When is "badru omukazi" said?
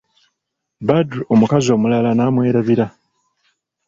0.87-1.69